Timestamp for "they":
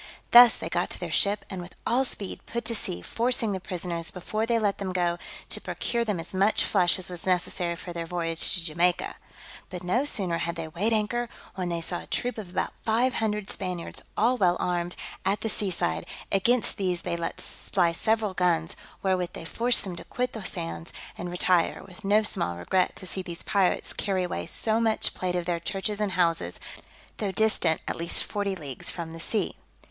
0.57-0.67, 4.47-4.57, 10.55-10.67, 11.69-11.81, 17.03-17.15, 19.33-19.45